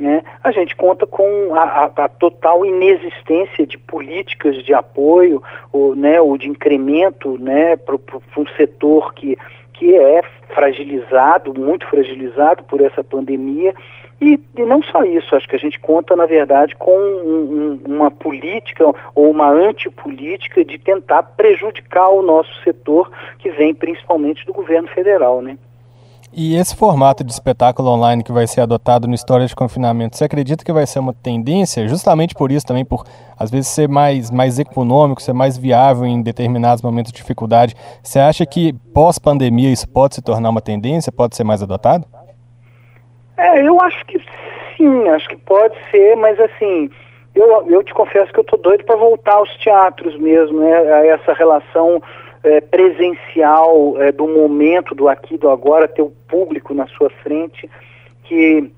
né, 0.00 0.22
a 0.42 0.50
gente 0.50 0.74
conta 0.74 1.06
com 1.06 1.54
a, 1.54 1.60
a, 1.60 2.04
a 2.04 2.08
total 2.08 2.64
inexistência 2.64 3.66
de 3.66 3.76
políticas 3.76 4.64
de 4.64 4.72
apoio 4.72 5.42
ou, 5.70 5.94
né, 5.94 6.18
ou 6.18 6.38
de 6.38 6.48
incremento 6.48 7.36
né, 7.38 7.76
para 7.76 7.96
um 8.38 8.46
setor 8.56 9.12
que, 9.12 9.36
que 9.74 9.94
é 9.94 10.22
fragilizado, 10.54 11.52
muito 11.52 11.86
fragilizado 11.86 12.64
por 12.64 12.80
essa 12.80 13.04
pandemia 13.04 13.74
e, 14.20 14.40
e, 14.56 14.64
não 14.64 14.82
só 14.82 15.02
isso, 15.04 15.34
acho 15.34 15.48
que 15.48 15.56
a 15.56 15.58
gente 15.58 15.78
conta, 15.80 16.14
na 16.16 16.26
verdade, 16.26 16.74
com 16.76 16.96
um, 16.96 17.80
um, 17.86 17.94
uma 17.94 18.10
política 18.10 18.84
ou 19.14 19.30
uma 19.30 19.50
antipolítica 19.50 20.64
de 20.64 20.78
tentar 20.78 21.22
prejudicar 21.22 22.08
o 22.08 22.22
nosso 22.22 22.50
setor, 22.62 23.10
que 23.38 23.50
vem 23.50 23.74
principalmente 23.74 24.46
do 24.46 24.52
governo 24.52 24.88
federal, 24.88 25.42
né? 25.42 25.58
E 26.36 26.56
esse 26.56 26.74
formato 26.74 27.22
de 27.22 27.30
espetáculo 27.32 27.90
online 27.90 28.24
que 28.24 28.32
vai 28.32 28.44
ser 28.44 28.60
adotado 28.60 29.06
no 29.06 29.14
História 29.14 29.46
de 29.46 29.54
Confinamento, 29.54 30.16
você 30.16 30.24
acredita 30.24 30.64
que 30.64 30.72
vai 30.72 30.84
ser 30.84 30.98
uma 30.98 31.12
tendência, 31.12 31.86
justamente 31.86 32.34
por 32.34 32.50
isso 32.50 32.66
também, 32.66 32.84
por 32.84 33.04
às 33.38 33.52
vezes 33.52 33.68
ser 33.68 33.88
mais, 33.88 34.32
mais 34.32 34.58
econômico, 34.58 35.22
ser 35.22 35.32
mais 35.32 35.56
viável 35.56 36.04
em 36.04 36.20
determinados 36.22 36.82
momentos 36.82 37.12
de 37.12 37.18
dificuldade? 37.18 37.76
Você 38.02 38.18
acha 38.18 38.44
que 38.44 38.72
pós-pandemia 38.92 39.70
isso 39.70 39.88
pode 39.88 40.16
se 40.16 40.22
tornar 40.22 40.50
uma 40.50 40.60
tendência, 40.60 41.12
pode 41.12 41.36
ser 41.36 41.44
mais 41.44 41.62
adotado? 41.62 42.04
É, 43.36 43.66
eu 43.66 43.80
acho 43.80 44.04
que 44.06 44.18
sim, 44.76 45.08
acho 45.08 45.28
que 45.28 45.36
pode 45.36 45.74
ser, 45.90 46.16
mas 46.16 46.38
assim, 46.38 46.90
eu, 47.34 47.68
eu 47.68 47.82
te 47.82 47.92
confesso 47.92 48.32
que 48.32 48.38
eu 48.38 48.44
tô 48.44 48.56
doido 48.56 48.84
para 48.84 48.96
voltar 48.96 49.34
aos 49.34 49.54
teatros 49.56 50.16
mesmo, 50.18 50.60
né? 50.60 50.92
A 50.92 51.06
essa 51.06 51.32
relação 51.32 52.00
é, 52.44 52.60
presencial 52.60 54.00
é, 54.00 54.12
do 54.12 54.28
momento, 54.28 54.94
do 54.94 55.08
aqui, 55.08 55.36
do 55.36 55.50
agora, 55.50 55.88
ter 55.88 56.02
o 56.02 56.12
público 56.28 56.72
na 56.74 56.86
sua 56.86 57.10
frente, 57.10 57.68
que 58.22 58.70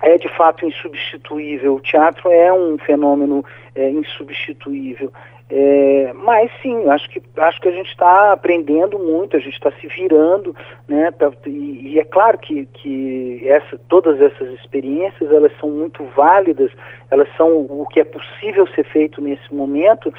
é 0.00 0.18
de 0.18 0.28
fato 0.36 0.66
insubstituível. 0.66 1.76
O 1.76 1.80
teatro 1.80 2.30
é 2.30 2.52
um 2.52 2.76
fenômeno 2.78 3.44
é, 3.74 3.88
insubstituível. 3.90 5.12
É, 5.54 6.14
mas 6.14 6.50
sim, 6.62 6.88
acho 6.88 7.10
que, 7.10 7.22
acho 7.36 7.60
que 7.60 7.68
a 7.68 7.72
gente 7.72 7.90
está 7.90 8.32
aprendendo 8.32 8.98
muito, 8.98 9.36
a 9.36 9.38
gente 9.38 9.52
está 9.52 9.70
se 9.72 9.86
virando, 9.86 10.56
né? 10.88 11.10
Pra, 11.10 11.30
e, 11.44 11.92
e, 11.92 11.98
é 11.98 12.04
claro 12.04 12.38
que, 12.38 12.64
que 12.64 13.46
essa, 13.46 13.78
todas 13.86 14.18
essas 14.18 14.48
experiências 14.54 15.30
elas 15.30 15.52
são 15.60 15.68
muito 15.68 16.04
válidas, 16.16 16.70
elas 17.10 17.28
são 17.36 17.66
o 17.68 17.86
que 17.92 18.00
é 18.00 18.04
possível 18.04 18.66
ser 18.68 18.84
feito 18.84 19.20
nesse 19.20 19.52
momento, 19.54 20.10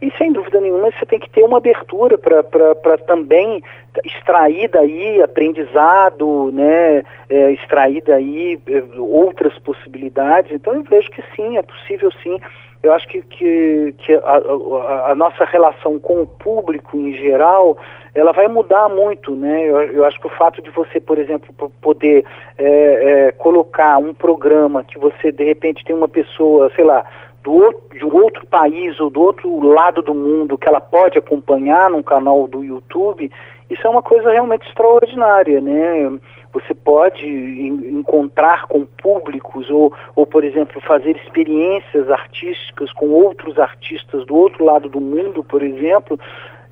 e 0.00 0.10
sem 0.16 0.32
dúvida 0.32 0.58
nenhuma 0.58 0.90
você 0.90 1.04
tem 1.04 1.18
que 1.18 1.28
ter 1.28 1.42
uma 1.42 1.58
abertura 1.58 2.16
para 2.16 2.96
também 3.06 3.62
extrair 4.06 4.68
daí 4.68 5.20
aprendizado, 5.20 6.50
né, 6.50 7.02
é, 7.28 7.50
extrair 7.52 8.02
daí 8.06 8.58
é, 8.66 8.82
outras 8.98 9.58
possibilidades. 9.58 10.50
Então 10.52 10.76
eu 10.76 10.82
vejo 10.84 11.10
que 11.10 11.22
sim, 11.36 11.58
é 11.58 11.62
possível 11.62 12.10
sim. 12.22 12.38
Eu 12.82 12.92
acho 12.92 13.08
que, 13.08 13.22
que, 13.22 13.94
que 13.98 14.14
a, 14.14 14.20
a, 14.20 15.10
a, 15.10 15.14
nossa 15.14 15.44
relação 15.44 15.98
com 15.98 16.22
o 16.22 16.26
público 16.26 16.96
em 16.96 17.12
geral, 17.14 17.76
ela 18.14 18.32
vai 18.32 18.46
mudar 18.46 18.88
muito, 18.88 19.34
né? 19.34 19.64
Eu, 19.68 19.80
eu 19.82 20.04
acho 20.04 20.20
que 20.20 20.28
o 20.28 20.36
fato 20.36 20.62
de 20.62 20.70
você, 20.70 21.00
por 21.00 21.18
exemplo, 21.18 21.52
poder 21.80 22.24
é, 22.56 23.26
é, 23.26 23.32
colocar 23.32 23.98
um 23.98 24.14
programa 24.14 24.84
que 24.84 24.98
você 24.98 25.32
de 25.32 25.44
repente 25.44 25.84
tem 25.84 25.94
uma 25.94 26.08
pessoa, 26.08 26.70
sei 26.76 26.84
lá, 26.84 27.04
do 27.42 27.52
outro, 27.52 27.98
de 27.98 28.04
outro 28.04 28.46
país 28.46 29.00
ou 29.00 29.10
do 29.10 29.22
outro 29.22 29.60
lado 29.60 30.00
do 30.02 30.14
mundo 30.14 30.56
que 30.58 30.68
ela 30.68 30.80
pode 30.80 31.18
acompanhar 31.18 31.90
num 31.90 32.02
canal 32.02 32.46
do 32.46 32.62
YouTube, 32.62 33.30
isso 33.70 33.86
é 33.86 33.90
uma 33.90 34.02
coisa 34.02 34.30
realmente 34.30 34.66
extraordinária, 34.66 35.60
né? 35.60 36.18
Você 36.52 36.74
pode 36.74 37.26
encontrar 37.26 38.66
com 38.66 38.86
públicos 38.86 39.68
ou, 39.68 39.92
ou, 40.16 40.26
por 40.26 40.42
exemplo, 40.42 40.80
fazer 40.80 41.16
experiências 41.16 42.10
artísticas 42.10 42.90
com 42.92 43.08
outros 43.10 43.58
artistas 43.58 44.24
do 44.24 44.34
outro 44.34 44.64
lado 44.64 44.88
do 44.88 45.00
mundo, 45.00 45.44
por 45.44 45.62
exemplo, 45.62 46.18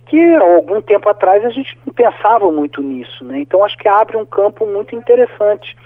que 0.07 0.35
algum 0.37 0.81
tempo 0.81 1.09
atrás 1.09 1.45
a 1.45 1.51
gente 1.51 1.79
não 1.85 1.93
pensava 1.93 2.51
muito 2.51 2.83
nisso, 2.83 3.25
né? 3.25 3.41
Então 3.41 3.63
acho 3.63 3.77
que 3.77 3.89
abre 3.89 4.17
um 4.17 4.25
campo 4.25 4.67
muito 4.67 4.97
interessante 4.97 5.77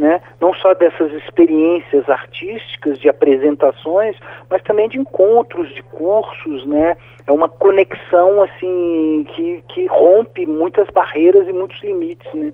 né? 0.00 0.20
não 0.40 0.54
só 0.54 0.72
dessas 0.72 1.12
experiências 1.12 2.08
artísticas, 2.08 2.98
de 2.98 3.08
apresentações, 3.08 4.16
mas 4.48 4.62
também 4.62 4.88
de 4.88 4.98
encontros, 4.98 5.72
de 5.74 5.82
cursos, 5.82 6.66
né? 6.66 6.96
É 7.26 7.32
uma 7.32 7.48
conexão 7.48 8.42
assim 8.42 9.26
que, 9.34 9.62
que 9.68 9.86
rompe 9.86 10.46
muitas 10.46 10.88
barreiras 10.88 11.46
e 11.46 11.52
muitos 11.52 11.80
limites, 11.82 12.32
né? 12.32 12.52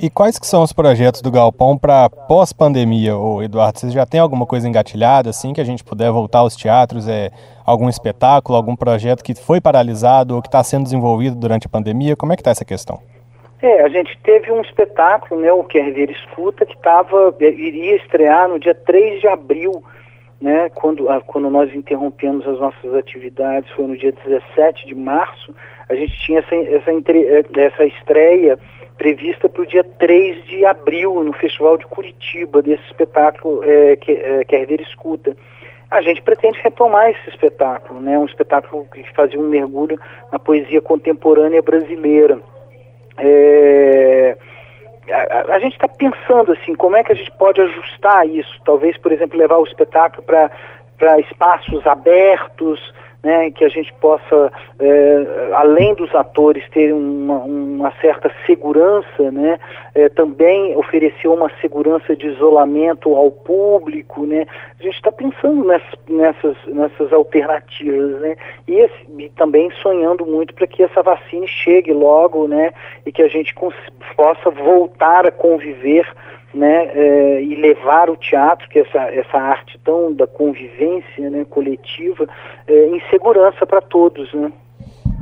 E 0.00 0.10
quais 0.10 0.38
que 0.38 0.46
são 0.46 0.62
os 0.62 0.72
projetos 0.72 1.22
do 1.22 1.30
Galpão 1.30 1.78
para 1.78 2.10
pós-pandemia, 2.10 3.12
Eduardo? 3.44 3.78
Vocês 3.78 3.92
já 3.92 4.04
tem 4.04 4.18
alguma 4.18 4.46
coisa 4.46 4.66
engatilhada, 4.66 5.30
assim, 5.30 5.52
que 5.52 5.60
a 5.60 5.64
gente 5.64 5.84
puder 5.84 6.10
voltar 6.10 6.40
aos 6.40 6.56
teatros? 6.56 7.06
É, 7.06 7.30
algum 7.64 7.88
espetáculo, 7.88 8.56
algum 8.56 8.74
projeto 8.74 9.22
que 9.22 9.34
foi 9.34 9.60
paralisado 9.60 10.34
ou 10.34 10.42
que 10.42 10.48
está 10.48 10.64
sendo 10.64 10.84
desenvolvido 10.84 11.36
durante 11.36 11.66
a 11.66 11.70
pandemia? 11.70 12.16
Como 12.16 12.32
é 12.32 12.36
que 12.36 12.40
está 12.40 12.50
essa 12.50 12.64
questão? 12.64 13.00
É, 13.62 13.80
a 13.82 13.88
gente 13.88 14.18
teve 14.24 14.50
um 14.50 14.60
espetáculo, 14.60 15.40
né, 15.40 15.52
o 15.52 15.62
Quer 15.62 15.92
Ver 15.92 16.10
Escuta, 16.10 16.66
que 16.66 16.76
tava, 16.78 17.32
é, 17.38 17.44
iria 17.44 17.94
estrear 17.94 18.48
no 18.48 18.58
dia 18.58 18.74
3 18.74 19.20
de 19.20 19.28
abril, 19.28 19.84
né, 20.40 20.68
quando, 20.70 21.08
ah, 21.08 21.20
quando 21.20 21.48
nós 21.48 21.72
interrompemos 21.72 22.44
as 22.44 22.58
nossas 22.58 22.92
atividades, 22.92 23.70
foi 23.70 23.86
no 23.86 23.96
dia 23.96 24.10
17 24.10 24.84
de 24.84 24.96
março, 24.96 25.54
a 25.88 25.94
gente 25.94 26.12
tinha 26.26 26.40
essa, 26.40 26.56
essa, 26.56 26.90
é, 26.90 27.64
essa 27.64 27.84
estreia 27.84 28.58
prevista 28.98 29.48
para 29.48 29.62
o 29.62 29.66
dia 29.66 29.84
3 29.84 30.44
de 30.46 30.66
abril, 30.66 31.22
no 31.22 31.32
Festival 31.32 31.78
de 31.78 31.86
Curitiba, 31.86 32.62
desse 32.62 32.82
espetáculo 32.86 33.62
é, 33.62 33.94
que, 33.94 34.10
é, 34.10 34.44
Quer 34.44 34.66
Ver 34.66 34.80
Escuta. 34.80 35.36
A 35.88 36.02
gente 36.02 36.20
pretende 36.20 36.58
retomar 36.60 37.10
esse 37.10 37.28
espetáculo, 37.28 38.00
né, 38.00 38.18
um 38.18 38.24
espetáculo 38.24 38.88
que 38.92 39.04
fazia 39.14 39.38
um 39.38 39.48
mergulho 39.48 40.00
na 40.32 40.38
poesia 40.40 40.80
contemporânea 40.80 41.62
brasileira. 41.62 42.40
É, 43.24 44.36
a, 45.08 45.54
a, 45.54 45.58
gente 45.60 45.74
está 45.74 45.86
pensando 45.86 46.52
assim, 46.52 46.74
como 46.74 46.96
é 46.96 47.04
que 47.04 47.12
a 47.12 47.14
gente 47.14 47.30
pode 47.32 47.60
ajustar 47.60 48.26
isso? 48.26 48.60
Talvez, 48.64 48.98
por 48.98 49.12
exemplo, 49.12 49.38
levar 49.38 49.58
o 49.58 49.64
espetáculo 49.64 50.24
para 50.24 51.20
espaços 51.20 51.86
abertos, 51.86 52.80
né, 53.22 53.50
que 53.52 53.64
a 53.64 53.68
gente 53.68 53.92
possa, 53.94 54.52
é, 54.80 55.50
além 55.54 55.94
dos 55.94 56.12
atores 56.14 56.68
terem 56.70 56.92
uma, 56.92 57.38
uma 57.38 57.92
certa 58.00 58.30
segurança, 58.46 59.30
né, 59.30 59.60
é, 59.94 60.08
também 60.08 60.76
oferecer 60.76 61.28
uma 61.28 61.50
segurança 61.60 62.16
de 62.16 62.26
isolamento 62.26 63.14
ao 63.14 63.30
público, 63.30 64.26
né, 64.26 64.46
a 64.78 64.82
gente 64.82 64.96
está 64.96 65.12
pensando 65.12 65.64
nessas, 65.64 65.98
nessas, 66.08 66.56
nessas 66.66 67.12
alternativas, 67.12 68.20
né, 68.20 68.36
e, 68.66 68.74
esse, 68.74 69.06
e 69.18 69.28
também 69.30 69.70
sonhando 69.82 70.26
muito 70.26 70.52
para 70.54 70.66
que 70.66 70.82
essa 70.82 71.02
vacina 71.02 71.46
chegue 71.46 71.92
logo, 71.92 72.48
né, 72.48 72.72
e 73.06 73.12
que 73.12 73.22
a 73.22 73.28
gente 73.28 73.54
possa 73.54 74.50
voltar 74.50 75.26
a 75.26 75.30
conviver 75.30 76.06
né, 76.54 76.90
é, 76.94 77.42
e 77.42 77.54
levar 77.54 78.10
o 78.10 78.16
teatro, 78.16 78.68
que 78.68 78.78
é 78.78 78.82
essa, 78.82 79.00
essa 79.10 79.38
arte 79.38 79.78
tão 79.84 80.12
da 80.12 80.26
convivência 80.26 81.30
né, 81.30 81.44
coletiva, 81.48 82.28
é, 82.66 82.86
em 82.86 83.00
segurança 83.10 83.66
para 83.66 83.80
todos. 83.80 84.32
Né? 84.32 84.52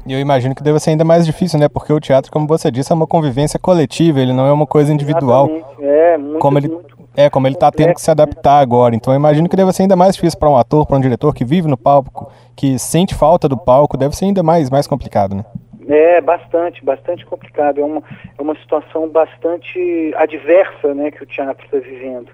E 0.07 0.13
eu 0.13 0.19
imagino 0.19 0.55
que 0.55 0.63
deve 0.63 0.81
ser 0.81 0.91
ainda 0.91 1.05
mais 1.05 1.25
difícil, 1.25 1.59
né? 1.59 1.69
Porque 1.69 1.93
o 1.93 2.01
teatro, 2.01 2.33
como 2.33 2.47
você 2.47 2.71
disse, 2.71 2.91
é 2.91 2.95
uma 2.95 3.07
convivência 3.07 3.59
coletiva, 3.59 4.21
ele 4.21 4.33
não 4.33 4.47
é 4.47 4.53
uma 4.53 4.67
coisa 4.67 4.93
individual. 4.93 5.49
Exatamente. 5.49 5.85
É, 5.85 6.19
muito, 6.19 6.39
como 6.39 6.59
ele, 6.59 6.69
muito 6.69 7.01
é, 7.17 7.29
como 7.29 7.47
ele 7.47 7.55
está 7.55 7.71
tendo 7.71 7.95
que 7.95 8.01
se 8.01 8.11
adaptar 8.11 8.61
agora. 8.61 8.95
Então 8.95 9.13
eu 9.13 9.17
imagino 9.17 9.49
que 9.49 9.57
deve 9.57 9.73
ser 9.73 9.83
ainda 9.83 9.97
mais 9.97 10.15
difícil 10.15 10.39
para 10.39 10.51
um 10.51 10.57
ator, 10.57 10.87
para 10.87 10.97
um 10.97 11.01
diretor 11.01 11.35
que 11.35 11.45
vive 11.45 11.69
no 11.69 11.77
palco, 11.77 12.31
que 12.57 12.79
sente 12.79 13.15
falta 13.15 13.49
do 13.49 13.57
palco, 13.57 13.97
deve 13.97 14.17
ser 14.17 14.27
ainda 14.27 14.43
mais, 14.43 14.71
mais 14.71 14.87
complicado, 14.87 15.35
né? 15.35 15.45
É, 15.91 16.21
bastante, 16.21 16.85
bastante 16.85 17.27
complicado. 17.27 17.81
É 17.81 17.85
uma, 17.85 18.01
é 18.39 18.41
uma 18.41 18.55
situação 18.55 19.09
bastante 19.09 20.15
adversa 20.17 20.95
né, 20.95 21.11
que 21.11 21.23
o 21.23 21.27
teatro 21.27 21.65
está 21.65 21.79
vivendo. 21.79 22.29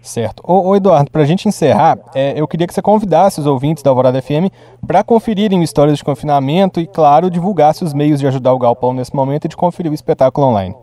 Certo. 0.00 0.42
Ô, 0.46 0.68
ô 0.68 0.76
Eduardo, 0.76 1.10
para 1.10 1.22
a 1.22 1.24
gente 1.24 1.48
encerrar, 1.48 1.98
é, 2.14 2.38
eu 2.40 2.46
queria 2.46 2.66
que 2.66 2.74
você 2.74 2.82
convidasse 2.82 3.40
os 3.40 3.46
ouvintes 3.46 3.82
da 3.82 3.90
Alvorada 3.90 4.22
FM 4.22 4.50
para 4.86 5.02
conferirem 5.02 5.62
histórias 5.62 5.98
de 5.98 6.04
confinamento 6.04 6.80
e, 6.80 6.86
claro, 6.86 7.30
divulgasse 7.30 7.82
os 7.82 7.92
meios 7.92 8.20
de 8.20 8.26
ajudar 8.26 8.52
o 8.52 8.58
Galpão 8.58 8.92
nesse 8.92 9.14
momento 9.14 9.44
e 9.44 9.48
de 9.48 9.56
conferir 9.56 9.90
o 9.90 9.94
espetáculo 9.94 10.46
online. 10.48 10.74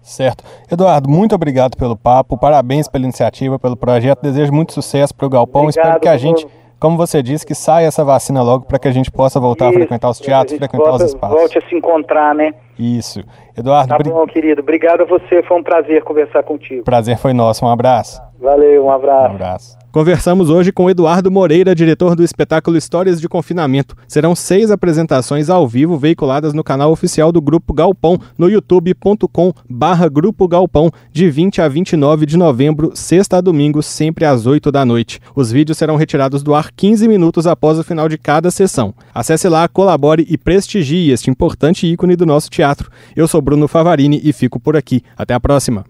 Certo. 0.00 0.44
Eduardo, 0.70 1.10
muito 1.10 1.34
obrigado 1.34 1.76
pelo 1.76 1.96
papo, 1.96 2.38
parabéns 2.38 2.88
pela 2.88 3.04
iniciativa, 3.04 3.58
pelo 3.58 3.76
projeto. 3.76 4.22
Desejo 4.22 4.52
muito 4.52 4.72
sucesso 4.72 5.14
para 5.14 5.26
o 5.26 5.30
Galpão. 5.30 5.64
Obrigado, 5.64 5.86
Espero 5.86 6.00
que 6.00 6.08
a 6.08 6.16
gente 6.16 6.46
como 6.78 6.96
você 6.96 7.22
disse, 7.22 7.46
que 7.46 7.54
saia 7.54 7.86
essa 7.86 8.04
vacina 8.04 8.42
logo 8.42 8.64
para 8.64 8.78
que 8.78 8.88
a 8.88 8.92
gente 8.92 9.10
possa 9.10 9.40
voltar 9.40 9.66
Isso, 9.66 9.76
a 9.76 9.80
frequentar 9.80 10.10
os 10.10 10.18
teatros, 10.18 10.58
frequentar 10.58 10.90
volta, 10.90 11.04
os 11.04 11.10
espaços. 11.10 11.36
Volte 11.36 11.58
a 11.58 11.68
se 11.68 11.74
encontrar, 11.74 12.34
né? 12.34 12.54
Isso. 12.78 13.22
Eduardo, 13.56 13.88
tá 13.88 13.98
bom, 13.98 14.26
querido. 14.26 14.60
Obrigado 14.60 15.02
a 15.02 15.04
você. 15.04 15.42
Foi 15.42 15.58
um 15.58 15.62
prazer 15.62 16.02
conversar 16.04 16.42
contigo. 16.42 16.84
Prazer 16.84 17.18
foi 17.18 17.32
nosso. 17.32 17.64
Um 17.64 17.68
abraço. 17.68 18.20
Valeu, 18.40 18.84
um 18.84 18.90
abraço. 18.90 19.32
Um 19.32 19.34
abraço. 19.34 19.78
Conversamos 19.90 20.50
hoje 20.50 20.70
com 20.70 20.88
Eduardo 20.88 21.30
Moreira, 21.30 21.74
diretor 21.74 22.14
do 22.14 22.22
espetáculo 22.22 22.76
Histórias 22.76 23.20
de 23.20 23.28
Confinamento. 23.28 23.96
Serão 24.06 24.36
seis 24.36 24.70
apresentações 24.70 25.48
ao 25.48 25.66
vivo 25.66 25.96
veiculadas 25.96 26.52
no 26.52 26.62
canal 26.62 26.92
oficial 26.92 27.32
do 27.32 27.40
Grupo 27.40 27.72
Galpão, 27.72 28.18
no 28.36 28.50
youtube.com 28.50 29.52
barra 29.68 30.06
Grupo 30.08 30.46
Galpão, 30.46 30.90
de 31.10 31.30
20 31.30 31.62
a 31.62 31.68
29 31.68 32.26
de 32.26 32.36
novembro, 32.36 32.92
sexta 32.94 33.38
a 33.38 33.40
domingo, 33.40 33.82
sempre 33.82 34.26
às 34.26 34.46
8 34.46 34.70
da 34.70 34.84
noite. 34.84 35.20
Os 35.34 35.50
vídeos 35.50 35.78
serão 35.78 35.96
retirados 35.96 36.42
do 36.42 36.54
ar 36.54 36.70
15 36.70 37.08
minutos 37.08 37.46
após 37.46 37.78
o 37.78 37.82
final 37.82 38.10
de 38.10 38.18
cada 38.18 38.50
sessão. 38.50 38.94
Acesse 39.12 39.48
lá, 39.48 39.66
colabore 39.66 40.26
e 40.28 40.36
prestigie 40.36 41.10
este 41.10 41.30
importante 41.30 41.86
ícone 41.86 42.14
do 42.14 42.26
nosso 42.26 42.50
teatro. 42.68 42.90
Eu 43.16 43.26
sou 43.26 43.40
Bruno 43.40 43.66
Favarini 43.66 44.20
e 44.22 44.32
fico 44.32 44.60
por 44.60 44.76
aqui. 44.76 45.02
Até 45.16 45.34
a 45.34 45.40
próxima. 45.40 45.84